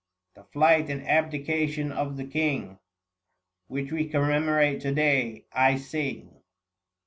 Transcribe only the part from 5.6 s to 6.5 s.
sing.